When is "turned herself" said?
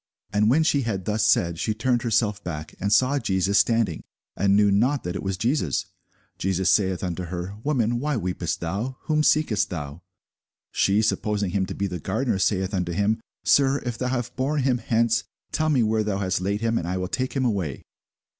1.75-2.43